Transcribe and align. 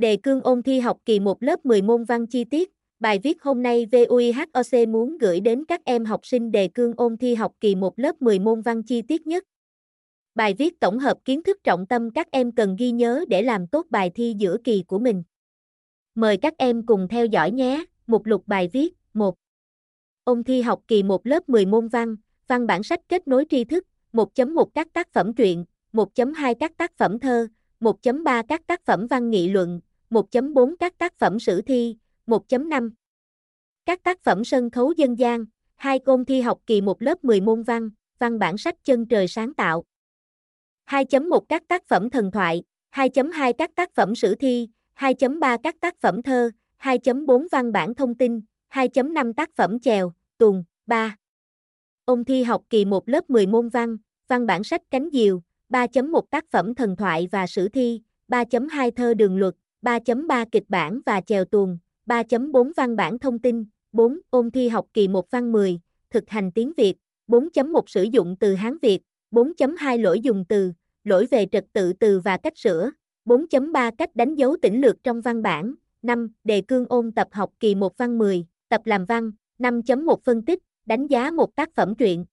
Đề 0.00 0.16
cương 0.16 0.40
ôn 0.42 0.62
thi 0.62 0.80
học 0.80 0.98
kỳ 1.04 1.20
1 1.20 1.42
lớp 1.42 1.66
10 1.66 1.82
môn 1.82 2.04
văn 2.04 2.26
chi 2.26 2.44
tiết. 2.44 2.72
Bài 3.00 3.18
viết 3.22 3.42
hôm 3.42 3.62
nay 3.62 3.86
VUIHOC 3.92 4.88
muốn 4.88 5.18
gửi 5.18 5.40
đến 5.40 5.64
các 5.64 5.84
em 5.84 6.04
học 6.04 6.26
sinh 6.26 6.52
đề 6.52 6.68
cương 6.68 6.92
ôn 6.96 7.16
thi 7.16 7.34
học 7.34 7.52
kỳ 7.60 7.74
1 7.74 7.98
lớp 7.98 8.22
10 8.22 8.38
môn 8.38 8.62
văn 8.62 8.82
chi 8.82 9.02
tiết 9.02 9.26
nhất. 9.26 9.44
Bài 10.34 10.54
viết 10.54 10.80
tổng 10.80 10.98
hợp 10.98 11.18
kiến 11.24 11.42
thức 11.42 11.64
trọng 11.64 11.86
tâm 11.86 12.10
các 12.10 12.30
em 12.30 12.52
cần 12.52 12.76
ghi 12.78 12.90
nhớ 12.90 13.24
để 13.28 13.42
làm 13.42 13.66
tốt 13.66 13.86
bài 13.90 14.10
thi 14.14 14.34
giữa 14.38 14.56
kỳ 14.64 14.84
của 14.86 14.98
mình. 14.98 15.22
Mời 16.14 16.36
các 16.36 16.54
em 16.58 16.86
cùng 16.86 17.08
theo 17.08 17.26
dõi 17.26 17.50
nhé. 17.50 17.84
Mục 18.06 18.26
lục 18.26 18.42
bài 18.46 18.68
viết 18.72 18.94
1. 19.14 19.34
Ôn 20.24 20.44
thi 20.44 20.62
học 20.62 20.80
kỳ 20.88 21.02
1 21.02 21.26
lớp 21.26 21.48
10 21.48 21.66
môn 21.66 21.88
văn, 21.88 22.16
văn 22.48 22.66
bản 22.66 22.82
sách 22.82 23.00
kết 23.08 23.28
nối 23.28 23.44
tri 23.50 23.64
thức, 23.64 23.86
1.1 24.12 24.64
các 24.74 24.92
tác 24.92 25.12
phẩm 25.12 25.34
truyện, 25.34 25.64
1.2 25.92 26.54
các 26.60 26.76
tác 26.76 26.96
phẩm 26.96 27.18
thơ, 27.18 27.48
1.3 27.80 28.42
các 28.48 28.66
tác 28.66 28.84
phẩm 28.84 29.06
văn 29.06 29.30
nghị 29.30 29.48
luận, 29.48 29.80
1.4 30.10 30.74
các 30.80 30.98
tác 30.98 31.18
phẩm 31.18 31.38
sử 31.38 31.62
thi, 31.62 31.96
1.5 32.26 32.90
các 33.86 34.02
tác 34.02 34.22
phẩm 34.22 34.44
sân 34.44 34.70
khấu 34.70 34.92
dân 34.92 35.18
gian, 35.18 35.44
hai 35.76 35.98
côn 35.98 36.24
thi 36.24 36.40
học 36.40 36.60
kỳ 36.66 36.80
một 36.80 37.02
lớp 37.02 37.24
10 37.24 37.40
môn 37.40 37.62
văn, 37.62 37.90
văn 38.18 38.38
bản 38.38 38.58
sách 38.58 38.84
chân 38.84 39.06
trời 39.06 39.28
sáng 39.28 39.54
tạo. 39.54 39.84
2.1 40.86 41.40
các 41.40 41.62
tác 41.68 41.84
phẩm 41.88 42.10
thần 42.10 42.30
thoại, 42.30 42.62
2.2 42.92 43.52
các 43.52 43.70
tác 43.74 43.94
phẩm 43.94 44.14
sử 44.14 44.34
thi, 44.34 44.68
2.3 44.96 45.58
các 45.62 45.76
tác 45.80 46.00
phẩm 46.00 46.22
thơ, 46.22 46.50
2.4 46.78 47.46
văn 47.52 47.72
bản 47.72 47.94
thông 47.94 48.14
tin, 48.14 48.40
2.5 48.70 49.32
tác 49.32 49.50
phẩm 49.56 49.80
chèo, 49.80 50.12
tuồng, 50.38 50.64
3. 50.86 51.16
Ôn 52.04 52.24
thi 52.24 52.42
học 52.42 52.62
kỳ 52.70 52.84
1 52.84 53.08
lớp 53.08 53.30
10 53.30 53.46
môn 53.46 53.68
văn, 53.68 53.96
văn 54.28 54.46
bản 54.46 54.64
sách 54.64 54.82
cánh 54.90 55.08
diều, 55.12 55.42
3.1 55.68 56.20
tác 56.30 56.50
phẩm 56.50 56.74
thần 56.74 56.96
thoại 56.96 57.28
và 57.32 57.46
sử 57.46 57.68
thi, 57.68 58.02
3.2 58.28 58.90
thơ 58.90 59.14
đường 59.14 59.38
luật, 59.38 59.54
3.3 59.82 60.46
kịch 60.52 60.64
bản 60.68 61.00
và 61.06 61.20
chèo 61.20 61.44
tuồng, 61.44 61.78
3.4 62.06 62.72
văn 62.76 62.96
bản 62.96 63.18
thông 63.18 63.38
tin, 63.38 63.64
4. 63.92 64.18
Ôn 64.30 64.50
thi 64.50 64.68
học 64.68 64.86
kỳ 64.94 65.08
1 65.08 65.30
văn 65.30 65.52
10, 65.52 65.80
thực 66.10 66.28
hành 66.28 66.52
tiếng 66.52 66.72
Việt, 66.76 66.96
4.1 67.28 67.82
sử 67.86 68.02
dụng 68.02 68.36
từ 68.40 68.54
Hán 68.54 68.78
Việt, 68.82 69.02
4.2 69.30 70.00
lỗi 70.00 70.20
dùng 70.20 70.44
từ, 70.48 70.72
lỗi 71.04 71.26
về 71.30 71.46
trật 71.52 71.64
tự 71.72 71.92
từ 71.92 72.20
và 72.20 72.36
cách 72.36 72.58
sửa, 72.58 72.90
4.3 73.24 73.92
cách 73.98 74.16
đánh 74.16 74.34
dấu 74.34 74.56
tỉnh 74.62 74.80
lược 74.80 75.04
trong 75.04 75.20
văn 75.20 75.42
bản, 75.42 75.74
5. 76.02 76.32
Đề 76.44 76.60
cương 76.60 76.86
ôn 76.88 77.12
tập 77.12 77.28
học 77.32 77.50
kỳ 77.60 77.74
1 77.74 77.96
văn 77.98 78.18
10, 78.18 78.46
tập 78.68 78.80
làm 78.84 79.04
văn, 79.04 79.30
5.1 79.58 80.16
phân 80.24 80.44
tích, 80.44 80.58
đánh 80.86 81.06
giá 81.06 81.30
một 81.30 81.56
tác 81.56 81.74
phẩm 81.74 81.94
truyện. 81.94 82.24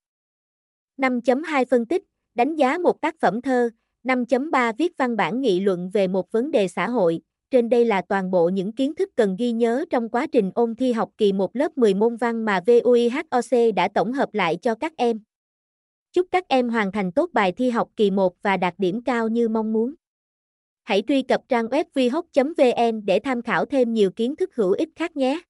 5.2 0.97 1.65
phân 1.69 1.85
tích, 1.85 2.03
đánh 2.35 2.55
giá 2.55 2.77
một 2.77 3.01
tác 3.01 3.15
phẩm 3.19 3.41
thơ, 3.41 3.69
5.3 4.03 4.73
viết 4.77 4.97
văn 4.97 5.15
bản 5.15 5.41
nghị 5.41 5.59
luận 5.59 5.89
về 5.93 6.07
một 6.07 6.31
vấn 6.31 6.51
đề 6.51 6.67
xã 6.67 6.89
hội. 6.89 7.21
Trên 7.51 7.69
đây 7.69 7.85
là 7.85 8.01
toàn 8.09 8.31
bộ 8.31 8.49
những 8.49 8.71
kiến 8.71 8.95
thức 8.95 9.09
cần 9.15 9.35
ghi 9.39 9.51
nhớ 9.51 9.85
trong 9.89 10.09
quá 10.09 10.27
trình 10.31 10.51
ôn 10.55 10.75
thi 10.75 10.93
học 10.93 11.09
kỳ 11.17 11.33
1 11.33 11.55
lớp 11.55 11.77
10 11.77 11.93
môn 11.93 12.15
văn 12.15 12.45
mà 12.45 12.61
VUIHOC 12.67 13.75
đã 13.75 13.87
tổng 13.87 14.13
hợp 14.13 14.33
lại 14.33 14.57
cho 14.61 14.75
các 14.75 14.93
em. 14.97 15.19
Chúc 16.13 16.27
các 16.31 16.47
em 16.47 16.69
hoàn 16.69 16.91
thành 16.91 17.11
tốt 17.11 17.29
bài 17.33 17.51
thi 17.51 17.69
học 17.69 17.89
kỳ 17.95 18.11
1 18.11 18.33
và 18.41 18.57
đạt 18.57 18.73
điểm 18.77 19.03
cao 19.03 19.27
như 19.27 19.49
mong 19.49 19.73
muốn. 19.73 19.93
Hãy 20.83 21.03
truy 21.07 21.21
cập 21.21 21.41
trang 21.49 21.65
web 21.65 21.85
vihoc.vn 21.93 23.05
để 23.05 23.19
tham 23.19 23.41
khảo 23.41 23.65
thêm 23.65 23.93
nhiều 23.93 24.11
kiến 24.11 24.35
thức 24.35 24.55
hữu 24.55 24.71
ích 24.71 24.89
khác 24.95 25.17
nhé. 25.17 25.41